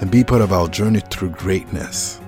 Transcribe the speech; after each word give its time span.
and 0.00 0.10
be 0.10 0.22
part 0.22 0.42
of 0.42 0.52
our 0.52 0.68
journey 0.68 1.00
through 1.00 1.30
greatness. 1.30 2.20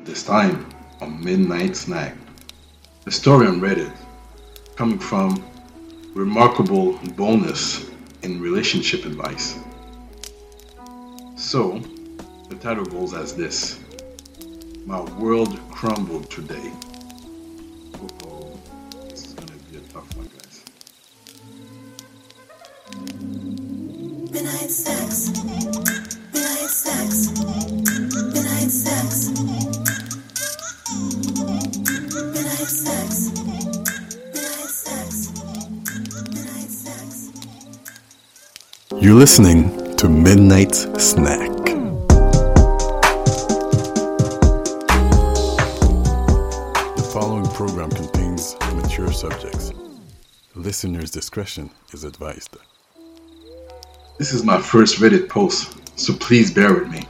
This 0.00 0.24
time 0.24 0.66
on 1.00 1.22
Midnight 1.22 1.76
Snack. 1.76 2.16
A 3.06 3.10
story 3.10 3.46
on 3.46 3.60
Reddit 3.60 3.92
coming 4.76 4.98
from 4.98 5.42
remarkable 6.14 6.98
boldness 7.16 7.90
in 8.22 8.40
relationship 8.40 9.04
advice. 9.04 9.58
So, 11.36 11.78
the 12.48 12.56
title 12.56 12.84
goes 12.84 13.14
as 13.14 13.34
this 13.34 13.80
My 14.84 15.00
world 15.18 15.58
crumbled 15.70 16.30
today. 16.30 16.72
Uh-oh. 17.94 18.37
You're 39.00 39.14
listening 39.14 39.96
to 39.96 40.08
Midnight 40.08 40.74
Snack. 41.00 41.50
The 46.94 47.10
following 47.12 47.46
program 47.46 47.90
contains 47.90 48.54
mature 48.74 49.10
subjects. 49.12 49.72
Listener's 50.54 51.10
discretion 51.10 51.70
is 51.92 52.04
advised. 52.04 52.56
This 54.18 54.32
is 54.32 54.42
my 54.42 54.60
first 54.60 54.96
Reddit 54.96 55.28
post, 55.28 55.78
so 55.96 56.12
please 56.12 56.52
bear 56.52 56.74
with 56.74 56.88
me. 56.88 57.06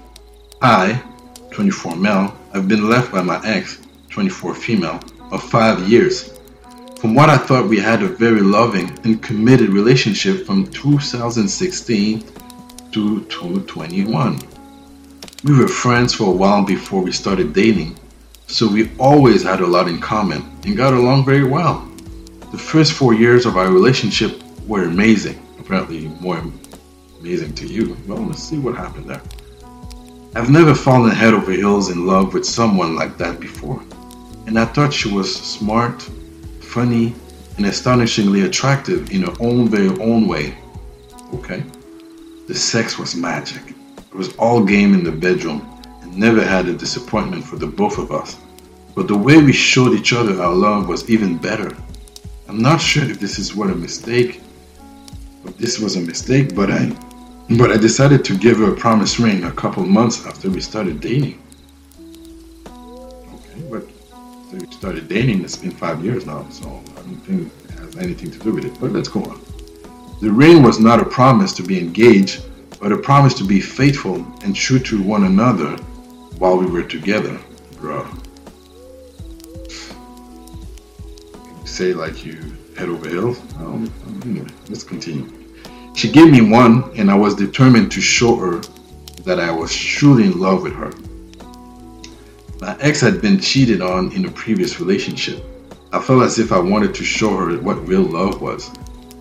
I, 0.61 1.03
24 1.53 1.97
male, 1.97 2.37
have 2.53 2.69
been 2.69 2.91
left 2.91 3.11
by 3.11 3.23
my 3.23 3.41
ex, 3.47 3.81
24 4.11 4.55
female, 4.55 5.01
of 5.33 5.43
5 5.43 5.89
years. 5.89 6.39
From 7.01 7.15
what 7.15 7.31
I 7.31 7.39
thought 7.39 7.67
we 7.67 7.79
had 7.79 8.03
a 8.03 8.09
very 8.09 8.43
loving 8.43 8.91
and 9.05 9.23
committed 9.23 9.71
relationship 9.71 10.45
from 10.45 10.67
2016 10.67 12.21
to 12.93 13.21
2021. 13.25 14.39
We 15.45 15.59
were 15.59 15.67
friends 15.67 16.13
for 16.13 16.25
a 16.25 16.37
while 16.37 16.63
before 16.63 17.01
we 17.01 17.13
started 17.13 17.55
dating, 17.55 17.97
so 18.49 18.69
we 18.69 18.91
always 18.99 19.43
had 19.43 19.61
a 19.61 19.67
lot 19.67 19.89
in 19.89 19.99
common 19.99 20.43
and 20.65 20.77
got 20.77 20.93
along 20.93 21.25
very 21.25 21.45
well. 21.45 21.89
The 22.53 22.59
first 22.59 22.93
four 22.93 23.15
years 23.15 23.47
of 23.47 23.57
our 23.57 23.71
relationship 23.71 24.43
were 24.67 24.83
amazing, 24.83 25.41
apparently 25.59 26.09
more 26.21 26.37
amazing 27.21 27.55
to 27.55 27.67
you. 27.67 27.97
Well, 28.07 28.19
let's 28.19 28.43
see 28.43 28.59
what 28.59 28.77
happened 28.77 29.11
there. 29.11 29.23
I've 30.35 30.51
never 30.51 30.75
fallen 30.75 31.11
head 31.11 31.35
over 31.35 31.53
heels 31.53 31.91
in 31.91 32.07
love 32.07 32.35
with 32.35 32.45
someone 32.45 32.95
like 32.95 33.19
that 33.19 33.41
before, 33.41 33.83
and 34.47 34.59
I 34.59 34.67
thought 34.67 34.93
she 34.93 35.13
was 35.13 35.35
smart, 35.35 36.03
funny, 36.61 37.15
and 37.57 37.67
astonishingly 37.67 38.43
attractive 38.43 39.11
in 39.11 39.23
her 39.23 39.35
own 39.41 39.69
very 39.69 39.89
own 40.01 40.29
way. 40.29 40.57
Okay? 41.35 41.65
The 42.47 42.55
sex 42.55 42.99
was 42.99 43.17
magic. 43.17 43.63
It 43.97 44.15
was 44.15 44.35
all 44.37 44.65
game 44.65 44.95
in 44.95 45.03
the 45.03 45.13
bedroom 45.13 45.67
and 46.03 46.17
never 46.17 46.43
had 46.43 46.69
a 46.69 46.73
disappointment 46.73 47.45
for 47.45 47.57
the 47.57 47.67
both 47.67 47.99
of 47.99 48.13
us. 48.13 48.39
But 48.95 49.09
the 49.09 49.17
way 49.17 49.43
we 49.43 49.53
showed 49.53 49.93
each 49.93 50.13
other 50.13 50.41
our 50.41 50.55
love 50.55 50.89
was 50.89 51.11
even 51.11 51.37
better. 51.37 51.77
I'm 52.49 52.59
not 52.59 52.81
sure 52.81 53.05
if 53.05 53.21
this 53.21 53.39
is 53.39 53.55
what 53.55 53.71
a 53.71 53.75
mistake, 53.75 54.41
this 55.57 55.79
was 55.79 55.97
a 55.97 56.01
mistake, 56.01 56.55
but 56.55 56.71
I 56.71 56.91
but 57.57 57.71
I 57.71 57.79
decided 57.79 58.25
to 58.27 58.37
give 58.37 58.59
her 58.59 58.73
a 58.73 58.77
promise 58.77 59.19
ring 59.19 59.45
a 59.45 59.53
couple 59.53 59.83
months 59.85 60.27
after 60.27 60.51
we 60.51 60.61
started 60.61 61.01
dating. 61.01 61.41
Okay, 62.67 63.63
but 63.71 63.87
we 64.53 64.71
started 64.71 65.09
dating, 65.09 65.45
it's 65.45 65.57
been 65.57 65.71
five 65.71 66.05
years 66.05 66.27
now, 66.27 66.47
so 66.51 66.69
I 66.69 67.01
don't 67.01 67.17
think 67.25 67.51
it 67.65 67.71
has 67.79 67.97
anything 67.97 68.31
to 68.33 68.39
do 68.39 68.53
with 68.53 68.67
it. 68.67 68.79
But 68.79 68.93
let's 68.93 69.09
go 69.09 69.23
on. 69.25 69.41
The 70.21 70.31
ring 70.31 70.63
was 70.63 70.79
not 70.79 71.01
a 71.01 71.07
promise 71.07 71.55
to 71.55 71.63
be 71.63 71.79
engaged, 71.79 72.43
but 72.81 72.93
a 72.93 72.99
promise 72.99 73.33
to 73.35 73.45
be 73.45 73.61
faithful 73.61 74.17
and 74.43 74.55
true 74.55 74.79
to 74.81 75.03
one 75.03 75.25
another 75.25 75.77
while 76.37 76.59
we 76.59 76.67
were 76.67 76.83
together, 76.83 77.41
bro. 77.81 78.07
You 81.61 81.67
say 81.67 81.95
like 81.95 82.27
you 82.27 82.57
head 82.77 82.91
over 82.91 83.09
heels? 83.09 83.41
Um, 83.57 83.91
anyway, 84.25 84.49
let's 84.69 84.85
continue. 84.85 85.38
She 85.99 86.09
gave 86.09 86.31
me 86.31 86.41
one, 86.41 86.93
and 86.95 87.11
I 87.11 87.17
was 87.17 87.35
determined 87.35 87.91
to 87.91 88.01
show 88.01 88.37
her 88.37 88.61
that 89.25 89.41
I 89.41 89.51
was 89.51 89.75
truly 89.75 90.27
in 90.27 90.39
love 90.39 90.63
with 90.63 90.73
her. 90.75 90.93
My 92.61 92.79
ex 92.79 93.01
had 93.01 93.21
been 93.21 93.41
cheated 93.41 93.83
on 93.83 94.13
in 94.13 94.25
a 94.25 94.31
previous 94.31 94.79
relationship. 94.79 95.45
I 95.93 95.99
felt 96.01 96.23
as 96.23 96.39
if 96.39 96.53
I 96.53 96.61
wanted 96.61 96.95
to 96.95 97.03
show 97.03 97.37
her 97.37 97.59
what 97.59 97.89
real 97.89 98.03
love 98.03 98.41
was. 98.41 98.71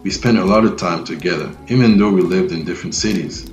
We 0.03 0.11
spent 0.11 0.37
a 0.37 0.45
lot 0.45 0.65
of 0.65 0.77
time 0.77 1.03
together, 1.03 1.51
even 1.67 1.97
though 1.97 2.11
we 2.11 2.21
lived 2.21 2.51
in 2.51 2.63
different 2.63 2.93
cities. 2.93 3.49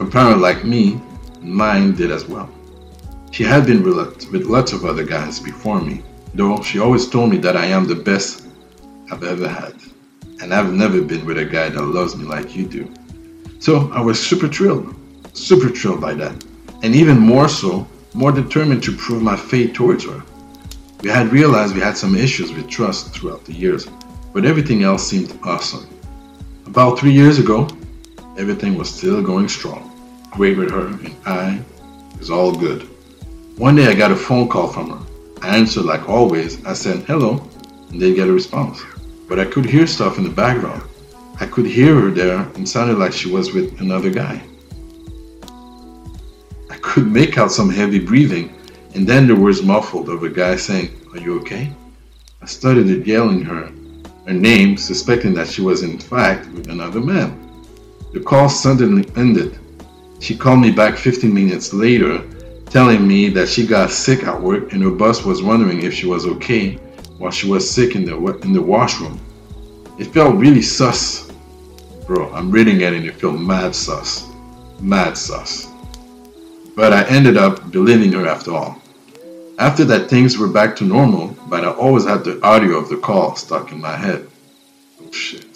A 0.00 0.04
parent 0.04 0.42
like 0.42 0.62
me, 0.62 1.00
mine 1.40 1.94
did 1.94 2.10
as 2.10 2.26
well. 2.26 2.50
She 3.30 3.44
had 3.44 3.64
been 3.64 3.82
with 3.82 4.44
lots 4.44 4.74
of 4.74 4.84
other 4.84 5.04
guys 5.04 5.40
before 5.40 5.80
me, 5.80 6.02
though 6.34 6.60
she 6.60 6.80
always 6.80 7.08
told 7.08 7.30
me 7.30 7.38
that 7.38 7.56
I 7.56 7.64
am 7.64 7.86
the 7.86 7.94
best 7.94 8.46
I've 9.10 9.24
ever 9.24 9.48
had. 9.48 9.72
And 10.42 10.52
I've 10.52 10.72
never 10.72 11.00
been 11.00 11.24
with 11.24 11.38
a 11.38 11.44
guy 11.44 11.68
that 11.68 11.80
loves 11.80 12.16
me 12.16 12.24
like 12.24 12.56
you 12.56 12.66
do. 12.66 12.92
So 13.60 13.88
I 13.92 14.00
was 14.00 14.18
super 14.20 14.48
thrilled, 14.48 14.92
super 15.34 15.68
thrilled 15.68 16.00
by 16.00 16.14
that. 16.14 16.44
And 16.82 16.96
even 16.96 17.16
more 17.16 17.48
so, 17.48 17.86
more 18.12 18.32
determined 18.32 18.82
to 18.82 18.96
prove 18.96 19.22
my 19.22 19.36
faith 19.36 19.72
towards 19.72 20.04
her. 20.04 20.20
We 21.00 21.10
had 21.10 21.32
realized 21.32 21.76
we 21.76 21.80
had 21.80 21.96
some 21.96 22.16
issues 22.16 22.52
with 22.52 22.68
trust 22.68 23.14
throughout 23.14 23.44
the 23.44 23.52
years, 23.52 23.88
but 24.32 24.44
everything 24.44 24.82
else 24.82 25.06
seemed 25.06 25.38
awesome. 25.44 25.86
About 26.66 26.98
three 26.98 27.12
years 27.12 27.38
ago, 27.38 27.68
everything 28.36 28.76
was 28.76 28.92
still 28.92 29.22
going 29.22 29.48
strong. 29.48 29.90
Great 30.32 30.58
with 30.58 30.72
her, 30.72 30.88
and 30.88 31.14
I 31.24 31.60
it 32.14 32.18
was 32.18 32.30
all 32.30 32.52
good. 32.52 32.82
One 33.58 33.76
day 33.76 33.86
I 33.86 33.94
got 33.94 34.10
a 34.10 34.16
phone 34.16 34.48
call 34.48 34.66
from 34.66 34.90
her. 34.90 35.06
I 35.40 35.56
answered 35.56 35.84
like 35.84 36.08
always. 36.08 36.64
I 36.64 36.72
said 36.72 37.04
hello, 37.04 37.48
and 37.90 38.00
didn't 38.00 38.16
get 38.16 38.28
a 38.28 38.32
response. 38.32 38.82
But 39.32 39.40
I 39.40 39.46
could 39.46 39.64
hear 39.64 39.86
stuff 39.86 40.18
in 40.18 40.24
the 40.24 40.30
background. 40.44 40.82
I 41.40 41.46
could 41.46 41.64
hear 41.64 41.98
her 41.98 42.10
there 42.10 42.40
and 42.54 42.68
sounded 42.68 42.98
like 42.98 43.14
she 43.14 43.30
was 43.30 43.54
with 43.54 43.80
another 43.80 44.10
guy. 44.10 44.42
I 46.68 46.76
could 46.82 47.06
make 47.06 47.38
out 47.38 47.50
some 47.50 47.70
heavy 47.70 47.98
breathing, 47.98 48.54
and 48.94 49.06
then 49.06 49.26
the 49.26 49.34
words 49.34 49.62
muffled 49.62 50.10
of 50.10 50.22
a 50.22 50.28
guy 50.28 50.56
saying, 50.56 50.90
Are 51.14 51.18
you 51.18 51.40
okay? 51.40 51.72
I 52.42 52.44
started 52.44 53.06
yelling 53.06 53.40
her 53.40 53.72
her 54.26 54.34
name, 54.34 54.76
suspecting 54.76 55.32
that 55.32 55.48
she 55.48 55.62
was 55.62 55.82
in 55.82 55.98
fact 55.98 56.50
with 56.50 56.68
another 56.68 57.00
man. 57.00 57.64
The 58.12 58.20
call 58.20 58.50
suddenly 58.50 59.08
ended. 59.16 59.58
She 60.20 60.36
called 60.36 60.60
me 60.60 60.72
back 60.72 60.98
15 60.98 61.32
minutes 61.32 61.72
later, 61.72 62.22
telling 62.66 63.08
me 63.08 63.30
that 63.30 63.48
she 63.48 63.66
got 63.66 63.92
sick 63.92 64.24
at 64.24 64.38
work 64.38 64.74
and 64.74 64.82
her 64.82 64.90
boss 64.90 65.24
was 65.24 65.42
wondering 65.42 65.84
if 65.84 65.94
she 65.94 66.06
was 66.06 66.26
okay 66.26 66.78
while 67.22 67.30
she 67.30 67.48
was 67.48 67.70
sick 67.70 67.94
in 67.94 68.04
the 68.04 68.16
in 68.42 68.52
the 68.52 68.60
washroom. 68.60 69.20
It 70.02 70.12
felt 70.12 70.34
really 70.34 70.62
sus. 70.62 71.30
Bro, 72.08 72.32
I'm 72.32 72.50
reading 72.50 72.80
it 72.80 72.92
and 72.92 73.06
it 73.06 73.20
felt 73.20 73.38
mad 73.38 73.72
sus. 73.72 74.28
Mad 74.80 75.16
sus. 75.16 75.68
But 76.74 76.92
I 76.92 77.04
ended 77.04 77.36
up 77.36 77.70
believing 77.70 78.10
her 78.14 78.26
after 78.26 78.52
all. 78.52 78.82
After 79.60 79.84
that, 79.84 80.10
things 80.10 80.36
were 80.36 80.48
back 80.48 80.74
to 80.76 80.84
normal, 80.84 81.36
but 81.48 81.62
I 81.62 81.70
always 81.70 82.04
had 82.04 82.24
the 82.24 82.44
audio 82.44 82.78
of 82.78 82.88
the 82.88 82.96
call 82.96 83.36
stuck 83.36 83.70
in 83.70 83.80
my 83.80 83.96
head. 83.96 84.26
Oh 85.00 85.12
shit. 85.12 85.46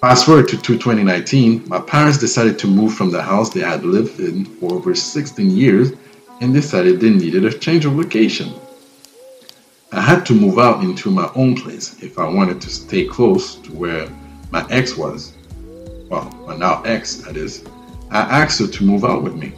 Fast 0.00 0.24
forward 0.26 0.46
to 0.46 0.56
2019, 0.56 1.64
my 1.66 1.80
parents 1.80 2.18
decided 2.18 2.60
to 2.60 2.68
move 2.68 2.94
from 2.94 3.10
the 3.10 3.22
house 3.22 3.50
they 3.50 3.58
had 3.58 3.82
lived 3.82 4.20
in 4.20 4.44
for 4.44 4.72
over 4.74 4.94
16 4.94 5.50
years 5.50 5.90
and 6.40 6.54
decided 6.54 7.00
they 7.00 7.10
needed 7.10 7.44
a 7.44 7.52
change 7.52 7.86
of 7.86 7.96
location. 7.96 8.52
I 9.94 10.00
had 10.00 10.24
to 10.26 10.34
move 10.34 10.58
out 10.58 10.82
into 10.82 11.10
my 11.10 11.30
own 11.34 11.54
place 11.54 12.02
if 12.02 12.18
I 12.18 12.26
wanted 12.26 12.62
to 12.62 12.70
stay 12.70 13.04
close 13.04 13.56
to 13.56 13.72
where 13.72 14.08
my 14.50 14.66
ex 14.70 14.96
was. 14.96 15.34
Well, 16.08 16.30
my 16.46 16.56
now 16.56 16.82
ex, 16.84 17.16
that 17.16 17.36
is. 17.36 17.62
I 18.10 18.20
asked 18.20 18.58
her 18.60 18.66
to 18.66 18.84
move 18.84 19.04
out 19.04 19.22
with 19.22 19.34
me. 19.34 19.52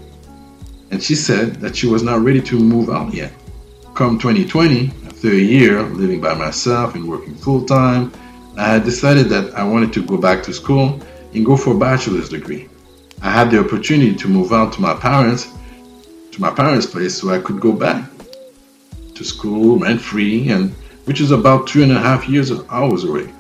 And 0.91 1.01
she 1.01 1.15
said 1.15 1.61
that 1.61 1.77
she 1.77 1.87
was 1.87 2.03
not 2.03 2.23
ready 2.23 2.41
to 2.43 2.59
move 2.59 2.91
out 2.91 3.15
yet. 3.15 3.33
Come 3.95 4.19
2020, 4.19 4.91
after 5.07 5.29
a 5.31 5.35
year 5.35 5.83
living 5.83 6.21
by 6.21 6.35
myself 6.35 6.97
and 6.97 7.09
working 7.09 7.37
full 7.37 7.65
time, 7.65 8.13
I 8.57 8.65
had 8.65 8.83
decided 8.83 9.29
that 9.29 9.55
I 9.55 9.63
wanted 9.63 9.93
to 9.93 10.05
go 10.05 10.17
back 10.17 10.43
to 10.45 10.53
school 10.53 11.01
and 11.33 11.47
go 11.47 11.57
for 11.57 11.77
a 11.77 11.79
bachelor's 11.79 12.29
degree. 12.29 12.69
I 13.23 13.31
had 13.31 13.53
the 13.53 13.61
opportunity 13.61 14.17
to 14.17 14.29
move 14.29 14.53
out 14.53 14.73
to 14.73 14.81
my 14.81 14.95
parents, 14.95 15.53
to 16.33 16.41
my 16.41 16.51
parents' 16.51 16.87
place, 16.87 17.17
so 17.17 17.31
I 17.31 17.39
could 17.39 17.61
go 17.61 17.71
back 17.71 18.14
to 19.15 19.25
school 19.25 19.79
rent 19.79 20.01
free, 20.01 20.51
and 20.51 20.71
which 21.05 21.21
is 21.21 21.31
about 21.31 21.67
two 21.67 21.83
and 21.83 21.93
a 21.93 22.01
half 22.01 22.29
years 22.29 22.51
of 22.51 22.67
hours 22.71 23.05
away. 23.05 23.33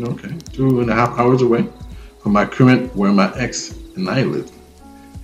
Okay, 0.00 0.36
two 0.52 0.80
and 0.80 0.90
a 0.90 0.94
half 0.94 1.18
hours 1.18 1.42
away 1.42 1.68
from 2.20 2.32
my 2.32 2.44
current 2.44 2.94
where 2.96 3.12
my 3.12 3.32
ex 3.36 3.78
and 3.96 4.08
I 4.08 4.22
live. 4.22 4.50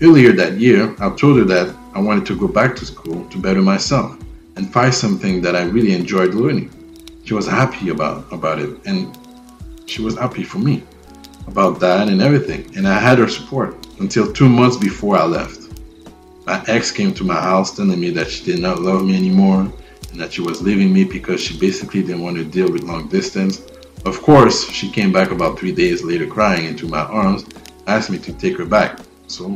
Earlier 0.01 0.33
that 0.33 0.59
year, 0.59 0.95
I 1.01 1.11
told 1.11 1.39
her 1.39 1.45
that 1.45 1.75
I 1.95 2.01
wanted 2.01 2.27
to 2.27 2.39
go 2.39 2.49
back 2.49 2.77
to 2.77 2.87
school 2.87 3.29
to 3.29 3.39
better 3.39 3.63
myself 3.63 4.17
and 4.57 4.73
find 4.73 4.95
something 4.95 5.43
that 5.43 5.57
I 5.57 5.63
really 5.63 5.93
enjoyed 5.93 6.35
learning. 6.35 6.71
She 7.25 7.35
was 7.35 7.47
happy 7.47 7.91
about 7.91 8.33
about 8.33 8.59
it, 8.59 8.71
and 8.87 9.17
she 9.87 10.03
was 10.03 10.17
happy 10.17 10.45
for 10.45 10.59
me 10.59 10.83
about 11.47 11.81
that 11.81 12.09
and 12.09 12.23
everything. 12.23 12.71
And 12.77 12.87
I 12.87 12.99
had 12.99 13.19
her 13.19 13.29
support 13.29 13.77
until 13.99 14.33
two 14.33 14.49
months 14.49 14.77
before 14.77 15.17
I 15.17 15.25
left. 15.25 15.60
My 16.51 16.61
ex 16.67 16.91
came 16.91 17.15
to 17.15 17.23
my 17.23 17.41
house 17.41 17.77
telling 17.77 18.01
me 18.01 18.11
that 18.11 18.29
she 18.29 18.45
did 18.45 18.59
not 18.59 18.81
love 18.81 19.05
me 19.05 19.17
anymore 19.17 19.73
and 20.11 20.21
that 20.21 20.33
she 20.33 20.41
was 20.41 20.61
leaving 20.61 20.93
me 20.93 21.05
because 21.05 21.41
she 21.41 21.57
basically 21.57 22.03
didn't 22.03 22.23
want 22.23 22.39
to 22.39 22.45
deal 22.45 22.69
with 22.73 22.83
long 22.83 23.07
distance. 23.07 23.63
Of 24.05 24.21
course, 24.21 24.69
she 24.69 24.91
came 24.91 25.13
back 25.13 25.31
about 25.31 25.61
three 25.61 25.71
days 25.71 26.03
later 26.03 26.27
crying 26.27 26.67
into 26.67 26.89
my 26.89 27.03
arms, 27.03 27.45
asked 27.87 28.11
me 28.11 28.19
to 28.19 28.33
take 28.33 28.59
her 28.59 28.65
back. 28.65 28.99
So 29.29 29.55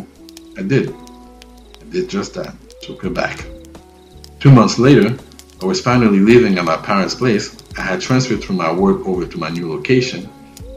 I 0.57 0.63
did. 0.63 0.95
I 0.95 1.85
did 1.91 2.09
just 2.09 2.33
that, 2.35 2.55
took 2.81 3.03
her 3.03 3.11
back. 3.11 3.45
Two 4.39 4.53
months 4.53 4.79
later, 4.79 5.19
I 5.63 5.65
was 5.67 5.81
finally 5.81 6.21
living 6.21 6.59
at 6.59 6.65
my 6.65 6.77
parents' 6.77 7.17
place. 7.17 7.61
I 7.77 7.81
had 7.81 8.03
transferred 8.03 8.45
from 8.45 8.59
my 8.59 8.73
work 8.73 9.05
over 9.05 9.27
to 9.27 9.37
my 9.37 9.49
new 9.49 9.69
location. 9.69 10.29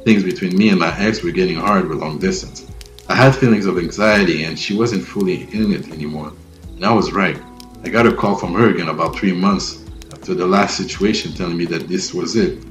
Things 0.04 0.24
between 0.24 0.58
me 0.58 0.70
and 0.70 0.80
my 0.80 0.98
ex 0.98 1.22
were 1.22 1.30
getting 1.30 1.58
hard 1.58 1.88
with 1.88 2.00
long 2.00 2.18
distance. 2.18 2.67
I 3.10 3.16
had 3.16 3.36
feelings 3.36 3.66
of 3.66 3.78
anxiety 3.78 4.44
and 4.44 4.60
she 4.60 4.76
wasn't 4.76 5.06
fully 5.06 5.44
in 5.54 5.72
it 5.72 5.90
anymore. 5.92 6.34
And 6.76 6.86
I 6.86 6.94
was 6.94 7.14
right. 7.14 7.42
I 7.84 7.90
got 7.90 8.06
a 8.06 8.14
call 8.14 8.36
from 8.36 8.54
her 8.56 8.70
again 8.70 8.90
about 8.90 9.16
three 9.16 9.32
months 9.32 9.86
after 10.12 10.34
the 10.34 10.46
last 10.46 10.76
situation 10.76 11.32
telling 11.32 11.58
me 11.58 11.64
that 11.66 11.88
this 11.88 12.14
was 12.14 12.36
it, 12.36 12.62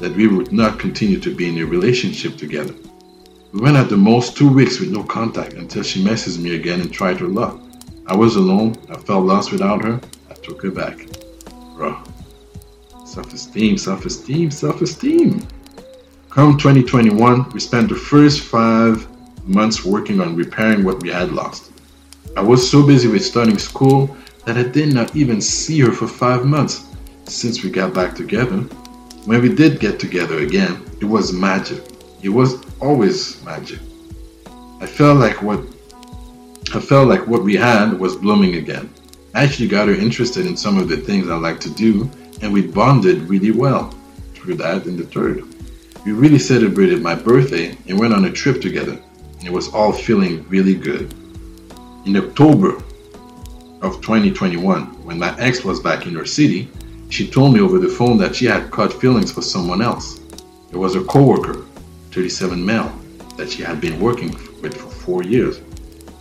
that 0.00 0.16
we 0.16 0.26
would 0.26 0.52
not 0.52 0.80
continue 0.80 1.20
to 1.20 1.32
be 1.32 1.48
in 1.48 1.58
a 1.58 1.64
relationship 1.64 2.36
together. 2.36 2.74
We 3.52 3.60
went 3.60 3.76
at 3.76 3.88
the 3.88 3.96
most 3.96 4.36
two 4.36 4.52
weeks 4.52 4.80
with 4.80 4.90
no 4.90 5.04
contact 5.04 5.52
until 5.52 5.84
she 5.84 6.02
messaged 6.02 6.40
me 6.40 6.56
again 6.56 6.80
and 6.80 6.92
tried 6.92 7.20
her 7.20 7.28
luck. 7.28 7.60
I 8.08 8.16
was 8.16 8.34
alone, 8.34 8.74
I 8.90 8.96
felt 8.96 9.24
lost 9.24 9.52
without 9.52 9.84
her, 9.84 10.00
I 10.28 10.34
took 10.34 10.60
her 10.62 10.72
back. 10.72 11.06
Bro. 11.76 12.02
Self 13.06 13.32
esteem, 13.32 13.78
self 13.78 14.04
esteem, 14.04 14.50
self 14.50 14.82
esteem. 14.82 15.46
Come 16.30 16.58
2021, 16.58 17.50
we 17.50 17.60
spent 17.60 17.90
the 17.90 17.94
first 17.94 18.40
five 18.40 19.06
months 19.46 19.84
working 19.84 20.20
on 20.20 20.36
repairing 20.36 20.84
what 20.84 21.02
we 21.02 21.10
had 21.10 21.32
lost. 21.32 21.72
I 22.36 22.42
was 22.42 22.68
so 22.68 22.86
busy 22.86 23.08
with 23.08 23.24
starting 23.24 23.58
school 23.58 24.16
that 24.44 24.56
I 24.56 24.62
did 24.62 24.92
not 24.92 25.14
even 25.14 25.40
see 25.40 25.80
her 25.80 25.92
for 25.92 26.06
five 26.06 26.44
months 26.44 26.86
since 27.24 27.62
we 27.62 27.70
got 27.70 27.94
back 27.94 28.14
together. 28.14 28.58
When 29.24 29.40
we 29.40 29.54
did 29.54 29.80
get 29.80 29.98
together 29.98 30.38
again, 30.38 30.84
it 31.00 31.04
was 31.04 31.32
magic. 31.32 31.82
It 32.22 32.28
was 32.28 32.64
always 32.80 33.42
magic. 33.44 33.78
I 34.80 34.86
felt 34.86 35.18
like 35.18 35.42
what 35.42 35.60
I 36.74 36.80
felt 36.80 37.08
like 37.08 37.26
what 37.26 37.44
we 37.44 37.54
had 37.54 37.98
was 37.98 38.16
blooming 38.16 38.56
again. 38.56 38.92
I 39.34 39.44
actually 39.44 39.68
got 39.68 39.88
her 39.88 39.94
interested 39.94 40.46
in 40.46 40.56
some 40.56 40.78
of 40.78 40.88
the 40.88 40.96
things 40.96 41.28
I 41.28 41.36
like 41.36 41.60
to 41.60 41.70
do, 41.70 42.10
and 42.42 42.52
we 42.52 42.66
bonded 42.66 43.22
really 43.22 43.50
well 43.50 43.94
through 44.34 44.54
that 44.56 44.86
in 44.86 44.96
the 44.96 45.04
third. 45.04 45.44
We 46.04 46.12
really 46.12 46.38
celebrated 46.38 47.00
my 47.00 47.14
birthday 47.14 47.76
and 47.88 47.98
went 47.98 48.12
on 48.12 48.24
a 48.24 48.32
trip 48.32 48.60
together. 48.60 48.98
It 49.44 49.52
was 49.52 49.68
all 49.74 49.92
feeling 49.92 50.48
really 50.48 50.74
good. 50.74 51.12
In 52.06 52.16
October 52.16 52.76
of 53.82 54.00
2021, 54.00 54.86
when 55.04 55.18
my 55.18 55.38
ex 55.38 55.62
was 55.62 55.80
back 55.80 56.06
in 56.06 56.14
her 56.14 56.24
city, 56.24 56.70
she 57.10 57.28
told 57.30 57.52
me 57.52 57.60
over 57.60 57.78
the 57.78 57.88
phone 57.88 58.16
that 58.18 58.34
she 58.34 58.46
had 58.46 58.70
caught 58.70 58.92
feelings 58.92 59.30
for 59.30 59.42
someone 59.42 59.82
else. 59.82 60.18
It 60.72 60.76
was 60.76 60.96
a 60.96 61.04
coworker, 61.04 61.62
37 62.12 62.64
male, 62.64 62.90
that 63.36 63.50
she 63.50 63.62
had 63.62 63.82
been 63.82 64.00
working 64.00 64.30
with 64.62 64.76
for 64.76 64.88
four 64.88 65.22
years. 65.22 65.60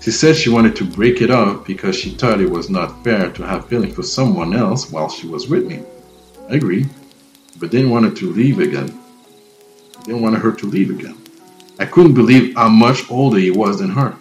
She 0.01 0.11
said 0.11 0.35
she 0.35 0.49
wanted 0.49 0.75
to 0.75 0.83
break 0.83 1.21
it 1.21 1.31
off 1.31 1.65
because 1.65 1.95
she 1.95 2.09
thought 2.09 2.41
it 2.41 2.49
was 2.49 2.69
not 2.69 3.05
fair 3.05 3.31
to 3.31 3.47
have 3.47 3.69
feelings 3.69 3.95
for 3.95 4.03
someone 4.03 4.53
else 4.53 4.91
while 4.91 5.07
she 5.07 5.27
was 5.27 5.47
with 5.47 5.65
me. 5.65 5.81
I 6.49 6.55
agree, 6.55 6.87
but 7.57 7.71
didn't 7.71 7.91
want 7.91 8.03
her 8.03 8.11
to 8.15 8.31
leave 8.33 8.59
again. 8.59 8.99
Didn't 10.03 10.21
want 10.21 10.35
her 10.37 10.51
to 10.51 10.65
leave 10.65 10.89
again. 10.89 11.22
I 11.79 11.85
couldn't 11.85 12.13
believe 12.13 12.55
how 12.55 12.69
much 12.69 13.09
older 13.09 13.39
he 13.39 13.49
was 13.49 13.79
than 13.79 13.89
her. 13.89 14.15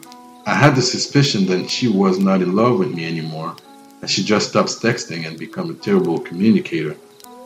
I 0.46 0.54
had 0.54 0.74
the 0.74 0.82
suspicion 0.82 1.46
that 1.46 1.68
she 1.68 1.86
was 1.86 2.18
not 2.18 2.42
in 2.42 2.56
love 2.56 2.78
with 2.78 2.92
me 2.94 3.06
anymore, 3.06 3.54
that 4.00 4.10
she 4.10 4.24
just 4.24 4.48
stopped 4.48 4.70
texting 4.70 5.26
and 5.26 5.38
become 5.38 5.70
a 5.70 5.74
terrible 5.74 6.18
communicator. 6.18 6.96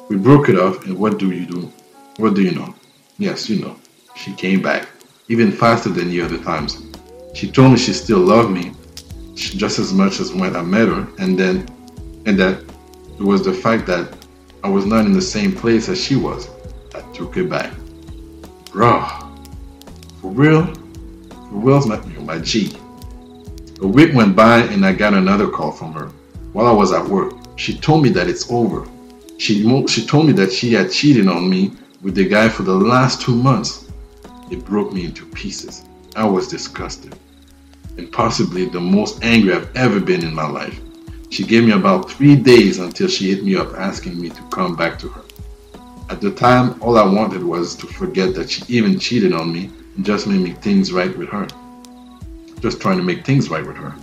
We 0.08 0.16
broke 0.16 0.48
it 0.48 0.58
off, 0.58 0.86
and 0.86 0.96
what 0.96 1.18
do 1.18 1.32
you 1.32 1.44
do? 1.44 1.72
What 2.18 2.34
do 2.34 2.42
you 2.42 2.52
know? 2.52 2.74
Yes, 3.18 3.50
you 3.50 3.60
know. 3.60 3.76
She 4.14 4.32
came 4.32 4.62
back, 4.62 4.88
even 5.28 5.50
faster 5.50 5.90
than 5.90 6.08
the 6.08 6.22
other 6.22 6.38
times. 6.38 6.80
She 7.34 7.50
told 7.50 7.72
me 7.72 7.78
she 7.78 7.92
still 7.92 8.20
loved 8.20 8.50
me 8.50 8.72
just 9.34 9.78
as 9.78 9.92
much 9.92 10.20
as 10.20 10.32
when 10.32 10.54
I 10.56 10.62
met 10.62 10.88
her, 10.88 11.06
and 11.18 11.38
then, 11.38 11.66
and 12.24 12.38
that 12.38 12.62
it 13.18 13.22
was 13.22 13.44
the 13.44 13.52
fact 13.52 13.86
that 13.86 14.14
I 14.62 14.68
was 14.68 14.86
not 14.86 15.04
in 15.04 15.12
the 15.12 15.20
same 15.20 15.52
place 15.52 15.88
as 15.88 16.02
she 16.02 16.16
was 16.16 16.48
that 16.92 17.12
took 17.12 17.34
her 17.34 17.44
back. 17.44 17.72
Bruh. 18.70 19.25
For 20.26 20.32
real? 20.32 20.66
For 21.30 21.48
real's 21.52 21.86
my, 21.86 21.98
my 22.18 22.40
G. 22.40 22.76
A 23.80 23.86
week 23.86 24.12
went 24.12 24.34
by 24.34 24.58
and 24.58 24.84
I 24.84 24.92
got 24.92 25.14
another 25.14 25.48
call 25.48 25.70
from 25.70 25.92
her 25.92 26.08
while 26.52 26.66
I 26.66 26.72
was 26.72 26.92
at 26.92 27.06
work. 27.06 27.34
She 27.54 27.78
told 27.78 28.02
me 28.02 28.08
that 28.08 28.26
it's 28.26 28.50
over. 28.50 28.88
She, 29.38 29.62
she 29.86 30.04
told 30.04 30.26
me 30.26 30.32
that 30.32 30.52
she 30.52 30.72
had 30.72 30.90
cheated 30.90 31.28
on 31.28 31.48
me 31.48 31.74
with 32.02 32.16
the 32.16 32.24
guy 32.24 32.48
for 32.48 32.64
the 32.64 32.74
last 32.74 33.20
two 33.20 33.36
months. 33.36 33.88
It 34.50 34.64
broke 34.64 34.92
me 34.92 35.04
into 35.04 35.24
pieces. 35.26 35.84
I 36.16 36.24
was 36.24 36.48
disgusted 36.48 37.16
and 37.96 38.10
possibly 38.10 38.64
the 38.64 38.80
most 38.80 39.22
angry 39.22 39.54
I've 39.54 39.70
ever 39.76 40.00
been 40.00 40.24
in 40.24 40.34
my 40.34 40.48
life. 40.48 40.80
She 41.30 41.44
gave 41.44 41.62
me 41.62 41.70
about 41.70 42.10
three 42.10 42.34
days 42.34 42.80
until 42.80 43.06
she 43.06 43.30
hit 43.30 43.44
me 43.44 43.54
up 43.54 43.74
asking 43.74 44.20
me 44.20 44.30
to 44.30 44.42
come 44.50 44.74
back 44.74 44.98
to 44.98 45.08
her. 45.08 45.22
At 46.10 46.20
the 46.20 46.32
time, 46.32 46.82
all 46.82 46.98
I 46.98 47.06
wanted 47.06 47.44
was 47.44 47.76
to 47.76 47.86
forget 47.86 48.34
that 48.34 48.50
she 48.50 48.64
even 48.66 48.98
cheated 48.98 49.32
on 49.32 49.52
me 49.52 49.70
just 50.02 50.26
make 50.26 50.58
things 50.58 50.92
right 50.92 51.16
with 51.16 51.28
her. 51.30 51.46
Just 52.60 52.80
trying 52.80 52.98
to 52.98 53.02
make 53.02 53.24
things 53.24 53.48
right 53.48 53.66
with 53.66 53.76
her. 53.76 53.94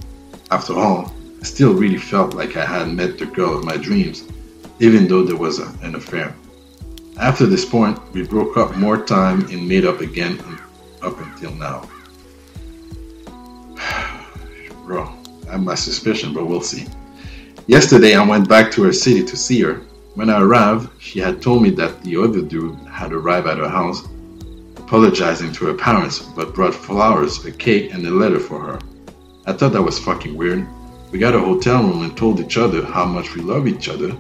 After 0.52 0.74
all, 0.74 1.14
I 1.40 1.44
still 1.44 1.74
really 1.74 1.98
felt 1.98 2.34
like 2.34 2.58
I 2.58 2.66
had 2.66 2.90
met 2.90 3.18
the 3.18 3.26
girl 3.26 3.58
of 3.58 3.66
my 3.66 3.78
dreams, 3.78 4.24
even 4.80 5.08
though 5.08 5.24
there 5.24 5.36
was 5.36 5.60
a, 5.60 5.68
an 5.82 5.96
affair. 5.96 6.36
After 7.20 7.46
this 7.46 7.66
point, 7.66 8.00
we 8.14 8.24
broke 8.26 8.58
up 8.58 8.76
more 8.76 9.04
time 9.04 9.42
and 9.52 9.68
made 9.68 9.86
up 9.86 10.02
again 10.02 10.40
up 11.02 11.20
until 11.20 11.54
now. 11.56 11.88
Bro, 14.86 15.14
I 15.48 15.52
have 15.52 15.64
my 15.64 15.76
suspicion, 15.76 16.34
but 16.34 16.46
we'll 16.46 16.62
see. 16.62 16.88
Yesterday, 17.68 18.16
I 18.16 18.26
went 18.26 18.50
back 18.50 18.72
to 18.72 18.84
her 18.84 18.94
city 18.94 19.24
to 19.24 19.38
see 19.38 19.62
her. 19.62 19.82
When 20.16 20.30
I 20.30 20.42
arrived, 20.42 20.90
she 21.00 21.20
had 21.20 21.42
told 21.42 21.62
me 21.62 21.70
that 21.72 22.04
the 22.04 22.18
other 22.18 22.42
dude 22.42 22.78
had 22.88 23.14
arrived 23.14 23.48
at 23.48 23.58
her 23.58 23.70
house 23.70 24.08
apologizing 24.86 25.54
to 25.54 25.66
her 25.66 25.74
parents, 25.74 26.20
but 26.20 26.54
brought 26.54 26.76
flowers, 26.76 27.44
a 27.46 27.52
cake, 27.52 27.94
and 27.94 28.06
a 28.06 28.12
letter 28.12 28.40
for 28.40 28.60
her. 28.60 28.80
I 29.46 29.54
thought 29.54 29.72
that 29.72 29.82
was 29.82 29.98
fucking 29.98 30.36
weird. 30.36 30.68
We 31.12 31.20
got 31.20 31.36
a 31.36 31.40
hotel 31.40 31.82
room 31.84 32.04
and 32.04 32.16
told 32.18 32.40
each 32.40 32.58
other 32.58 32.84
how 32.86 33.06
much 33.06 33.34
we 33.34 33.42
love 33.42 33.68
each 33.68 33.88
other, 33.88 34.16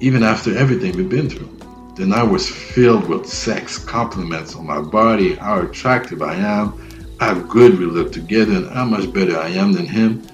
even 0.00 0.24
after 0.24 0.56
everything 0.56 0.96
we've 0.96 1.08
been 1.08 1.30
through. 1.30 1.50
The 1.94 2.06
night 2.06 2.24
was 2.24 2.48
filled 2.48 3.08
with 3.08 3.26
sex, 3.26 3.78
compliments 3.78 4.56
on 4.56 4.66
my 4.66 4.80
body, 4.80 5.36
how 5.36 5.60
attractive 5.60 6.20
I 6.20 6.34
am, 6.34 6.72
how 7.20 7.34
good 7.34 7.78
we 7.78 7.86
look 7.86 8.12
together, 8.12 8.56
and 8.56 8.70
how 8.70 8.86
much 8.86 9.12
better 9.12 9.38
I 9.38 9.50
am 9.50 9.72
than 9.72 9.86
him. 9.86 10.26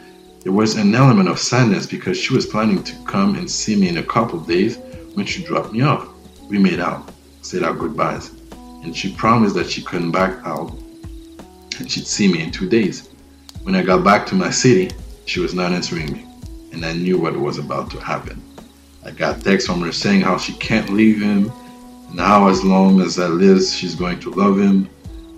There 0.42 0.52
was 0.52 0.76
an 0.76 0.94
element 0.94 1.28
of 1.28 1.38
sadness 1.38 1.86
because 1.86 2.18
she 2.18 2.34
was 2.34 2.46
planning 2.46 2.82
to 2.84 2.94
come 3.04 3.34
and 3.34 3.50
see 3.50 3.76
me 3.76 3.88
in 3.88 3.98
a 3.98 4.02
couple 4.02 4.40
of 4.40 4.46
days 4.46 4.78
when 5.14 5.26
she 5.26 5.44
dropped 5.44 5.72
me 5.72 5.82
off. 5.82 6.08
We 6.48 6.58
made 6.58 6.80
out, 6.80 7.10
said 7.42 7.62
our 7.62 7.74
goodbyes 7.74 8.30
and 8.84 8.96
she 8.96 9.14
promised 9.14 9.54
that 9.54 9.70
she 9.70 9.82
couldn't 9.82 10.12
back 10.12 10.38
out 10.44 10.72
and 11.78 11.90
she'd 11.90 12.06
see 12.06 12.30
me 12.30 12.42
in 12.42 12.50
two 12.50 12.68
days. 12.68 13.08
When 13.62 13.74
I 13.74 13.82
got 13.82 14.04
back 14.04 14.26
to 14.26 14.34
my 14.34 14.50
city, 14.50 14.94
she 15.26 15.40
was 15.40 15.54
not 15.54 15.72
answering 15.72 16.12
me, 16.12 16.26
and 16.72 16.84
I 16.84 16.92
knew 16.92 17.18
what 17.18 17.36
was 17.36 17.58
about 17.58 17.90
to 17.92 18.00
happen. 18.00 18.42
I 19.04 19.10
got 19.10 19.42
texts 19.42 19.68
from 19.68 19.80
her 19.80 19.92
saying 19.92 20.20
how 20.20 20.38
she 20.38 20.52
can't 20.54 20.90
leave 20.90 21.20
him 21.20 21.50
and 22.10 22.20
how 22.20 22.48
as 22.48 22.62
long 22.62 23.00
as 23.00 23.18
I 23.18 23.26
live, 23.26 23.62
she's 23.62 23.94
going 23.94 24.20
to 24.20 24.30
love 24.30 24.58
him. 24.58 24.88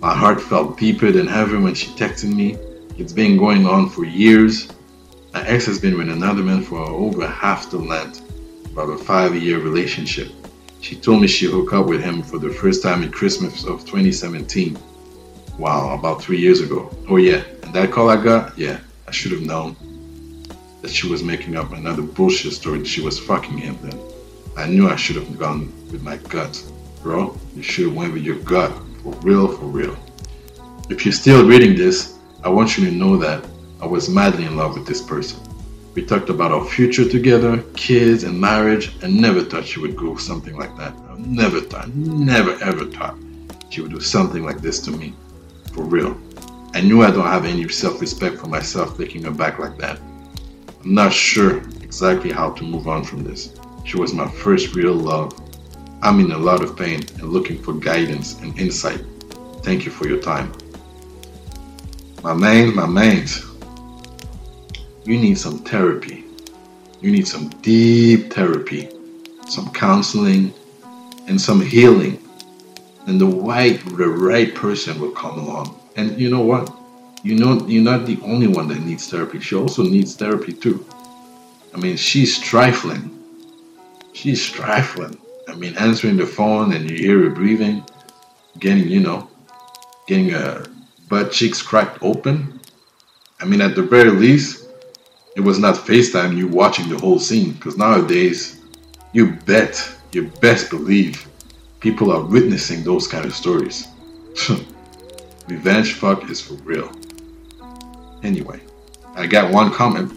My 0.00 0.14
heart 0.14 0.40
felt 0.40 0.78
deeper 0.78 1.10
than 1.10 1.28
ever 1.28 1.58
when 1.58 1.74
she 1.74 1.88
texted 1.92 2.34
me. 2.34 2.56
It's 2.98 3.12
been 3.12 3.36
going 3.36 3.66
on 3.66 3.88
for 3.88 4.04
years. 4.04 4.68
My 5.32 5.46
ex 5.46 5.66
has 5.66 5.78
been 5.78 5.96
with 5.96 6.08
another 6.08 6.42
man 6.42 6.62
for 6.62 6.80
over 6.80 7.26
half 7.26 7.70
the 7.70 7.78
length 7.78 8.20
of 8.76 8.90
a 8.90 8.98
five 8.98 9.34
year 9.34 9.58
relationship. 9.58 10.30
She 10.86 10.94
told 10.94 11.20
me 11.20 11.26
she 11.26 11.46
hooked 11.46 11.72
up 11.72 11.86
with 11.86 12.00
him 12.00 12.22
for 12.22 12.38
the 12.38 12.48
first 12.48 12.80
time 12.80 13.02
in 13.02 13.10
Christmas 13.10 13.64
of 13.64 13.80
2017. 13.80 14.78
Wow, 15.58 15.92
about 15.98 16.22
three 16.22 16.38
years 16.38 16.60
ago. 16.60 16.96
Oh, 17.08 17.16
yeah, 17.16 17.42
and 17.64 17.74
that 17.74 17.90
call 17.90 18.08
I 18.08 18.22
got, 18.22 18.56
yeah, 18.56 18.78
I 19.08 19.10
should 19.10 19.32
have 19.32 19.40
known 19.40 19.74
that 20.82 20.92
she 20.92 21.08
was 21.08 21.24
making 21.24 21.56
up 21.56 21.72
another 21.72 22.02
bullshit 22.02 22.52
story 22.52 22.78
that 22.78 22.86
she 22.86 23.00
was 23.00 23.18
fucking 23.18 23.58
him 23.58 23.76
then. 23.82 24.00
I 24.56 24.68
knew 24.68 24.88
I 24.88 24.94
should 24.94 25.16
have 25.16 25.36
gone 25.36 25.72
with 25.90 26.04
my 26.04 26.18
gut. 26.18 26.62
Bro, 27.02 27.36
you 27.56 27.64
should 27.64 27.86
have 27.86 27.96
went 27.96 28.12
with 28.12 28.22
your 28.22 28.38
gut. 28.38 28.70
For 29.02 29.12
real, 29.22 29.48
for 29.48 29.64
real. 29.64 29.96
If 30.88 31.04
you're 31.04 31.10
still 31.10 31.44
reading 31.48 31.74
this, 31.74 32.16
I 32.44 32.48
want 32.48 32.78
you 32.78 32.88
to 32.88 32.92
know 32.92 33.16
that 33.16 33.44
I 33.80 33.86
was 33.86 34.08
madly 34.08 34.44
in 34.44 34.56
love 34.56 34.74
with 34.78 34.86
this 34.86 35.02
person. 35.02 35.40
We 35.96 36.04
talked 36.04 36.28
about 36.28 36.52
our 36.52 36.62
future 36.62 37.08
together, 37.08 37.56
kids 37.74 38.22
and 38.22 38.38
marriage, 38.38 38.94
and 39.02 39.18
never 39.18 39.40
thought 39.42 39.64
she 39.64 39.80
would 39.80 39.96
go 39.96 40.14
something 40.16 40.54
like 40.54 40.76
that. 40.76 40.94
Never 41.18 41.58
thought, 41.62 41.88
never 41.96 42.52
ever 42.62 42.84
thought 42.84 43.16
she 43.70 43.80
would 43.80 43.92
do 43.92 44.00
something 44.00 44.44
like 44.44 44.60
this 44.60 44.78
to 44.80 44.90
me. 44.90 45.14
For 45.72 45.84
real. 45.84 46.14
I 46.74 46.82
knew 46.82 47.02
I 47.02 47.10
don't 47.10 47.24
have 47.24 47.46
any 47.46 47.66
self 47.68 48.02
respect 48.02 48.36
for 48.36 48.46
myself 48.46 48.98
taking 48.98 49.24
her 49.24 49.30
back 49.30 49.58
like 49.58 49.78
that. 49.78 49.98
I'm 50.84 50.92
not 50.92 51.14
sure 51.14 51.62
exactly 51.80 52.30
how 52.30 52.50
to 52.50 52.62
move 52.62 52.88
on 52.88 53.02
from 53.02 53.24
this. 53.24 53.54
She 53.86 53.96
was 53.96 54.12
my 54.12 54.28
first 54.28 54.74
real 54.74 54.92
love. 54.92 55.32
I'm 56.02 56.20
in 56.20 56.30
a 56.30 56.38
lot 56.38 56.62
of 56.62 56.76
pain 56.76 57.00
and 57.20 57.30
looking 57.30 57.62
for 57.62 57.72
guidance 57.72 58.38
and 58.42 58.58
insight. 58.58 59.02
Thank 59.62 59.86
you 59.86 59.90
for 59.90 60.06
your 60.06 60.20
time. 60.20 60.52
My 62.22 62.34
man, 62.34 62.74
my 62.74 62.84
mains, 62.86 63.46
you 65.06 65.18
need 65.18 65.38
some 65.38 65.58
therapy. 65.58 66.24
You 67.00 67.12
need 67.12 67.28
some 67.28 67.48
deep 67.62 68.32
therapy, 68.32 68.88
some 69.48 69.70
counseling, 69.72 70.52
and 71.28 71.40
some 71.40 71.60
healing. 71.60 72.20
And 73.06 73.20
the 73.20 73.26
right, 73.26 73.78
the 73.96 74.08
right 74.08 74.52
person 74.54 75.00
will 75.00 75.12
come 75.12 75.38
along. 75.38 75.78
And 75.94 76.18
you 76.18 76.28
know 76.28 76.40
what? 76.40 76.72
You 77.22 77.36
know, 77.36 77.64
you're 77.66 77.84
not 77.84 78.06
the 78.06 78.18
only 78.22 78.48
one 78.48 78.68
that 78.68 78.80
needs 78.80 79.08
therapy. 79.08 79.38
She 79.40 79.54
also 79.54 79.82
needs 79.82 80.16
therapy 80.16 80.52
too. 80.52 80.84
I 81.72 81.78
mean, 81.78 81.96
she's 81.96 82.38
trifling. 82.40 83.12
She's 84.12 84.44
trifling. 84.50 85.18
I 85.48 85.54
mean, 85.54 85.76
answering 85.76 86.16
the 86.16 86.26
phone 86.26 86.72
and 86.72 86.90
you 86.90 86.96
hear 86.96 87.22
her 87.24 87.30
breathing, 87.30 87.84
getting, 88.58 88.88
you 88.88 89.00
know, 89.00 89.30
getting 90.06 90.30
her 90.30 90.66
butt 91.08 91.30
cheeks 91.30 91.62
cracked 91.62 91.98
open. 92.02 92.60
I 93.38 93.44
mean, 93.44 93.60
at 93.60 93.76
the 93.76 93.82
very 93.82 94.10
least, 94.10 94.65
it 95.36 95.40
was 95.40 95.58
not 95.58 95.74
FaceTime 95.74 96.34
you 96.34 96.48
watching 96.48 96.88
the 96.88 96.98
whole 96.98 97.18
scene. 97.18 97.52
Because 97.52 97.76
nowadays, 97.76 98.62
you 99.12 99.32
bet, 99.44 99.78
you 100.12 100.28
best 100.40 100.70
believe, 100.70 101.28
people 101.78 102.10
are 102.10 102.24
witnessing 102.24 102.82
those 102.82 103.06
kind 103.06 103.26
of 103.26 103.34
stories. 103.34 103.86
Revenge 105.46 105.92
fuck 105.92 106.28
is 106.30 106.40
for 106.40 106.54
real. 106.54 106.90
Anyway, 108.22 108.60
I 109.14 109.26
got 109.26 109.52
one 109.52 109.70
comment 109.70 110.10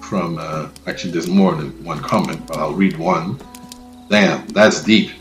from, 0.00 0.38
uh, 0.38 0.70
actually, 0.86 1.12
there's 1.12 1.28
more 1.28 1.54
than 1.54 1.84
one 1.84 2.00
comment, 2.00 2.46
but 2.46 2.56
I'll 2.56 2.72
read 2.72 2.96
one. 2.96 3.38
Damn, 4.08 4.46
that's 4.48 4.82
deep. 4.82 5.12